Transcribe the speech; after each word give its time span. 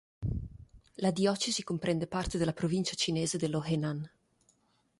La 0.97 1.11
diocesi 1.11 1.61
comprende 1.63 2.07
parte 2.07 2.39
della 2.39 2.53
provincia 2.53 2.95
cinese 2.95 3.37
dello 3.37 3.63
Henan. 3.63 4.09